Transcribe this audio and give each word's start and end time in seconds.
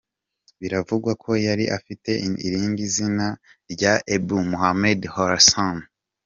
Biravugwa 0.59 1.11
ko 1.23 1.31
yari 1.47 1.65
afite 1.77 2.09
irindi 2.47 2.83
zina 2.95 3.27
rya 3.71 3.93
Ebu 4.15 4.35
Muhammed 4.51 4.99
Horasani. 5.15 5.85